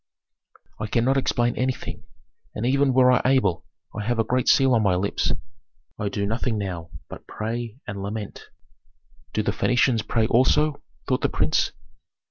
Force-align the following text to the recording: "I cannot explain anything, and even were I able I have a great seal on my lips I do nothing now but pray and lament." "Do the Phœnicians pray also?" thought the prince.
"I 0.79 0.87
cannot 0.87 1.15
explain 1.17 1.55
anything, 1.55 2.05
and 2.55 2.65
even 2.65 2.91
were 2.91 3.11
I 3.11 3.21
able 3.23 3.67
I 3.95 4.03
have 4.03 4.17
a 4.17 4.23
great 4.23 4.49
seal 4.49 4.73
on 4.73 4.81
my 4.81 4.95
lips 4.95 5.31
I 5.99 6.09
do 6.09 6.25
nothing 6.25 6.57
now 6.57 6.89
but 7.07 7.27
pray 7.27 7.77
and 7.85 8.01
lament." 8.01 8.47
"Do 9.31 9.43
the 9.43 9.51
Phœnicians 9.51 10.07
pray 10.07 10.25
also?" 10.25 10.81
thought 11.07 11.21
the 11.21 11.29
prince. 11.29 11.71